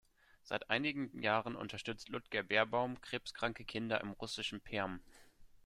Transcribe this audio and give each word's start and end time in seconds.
Seit 0.41 0.71
einigen 0.71 1.21
Jahren 1.21 1.55
unterstützt 1.55 2.09
Ludger 2.09 2.41
Beerbaum 2.41 2.99
krebskranke 3.01 3.65
Kinder 3.65 4.01
im 4.01 4.09
russischen 4.13 4.59
Perm. 4.59 4.99